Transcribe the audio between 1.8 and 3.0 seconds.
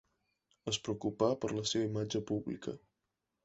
imatge pública.